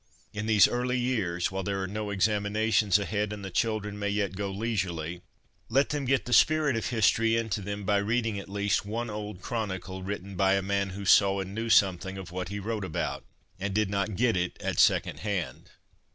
[0.33, 4.35] In these early years, while there are no examinations ahead, and the children may yet
[4.35, 5.21] go leisurely,
[5.69, 9.11] let them get the spirit of his tory into them by reading, at least, one
[9.11, 12.83] old Chronicle written by a man who saw and knew something of what he wrote
[12.83, 13.23] about,
[13.59, 15.69] and did not get it at second hand.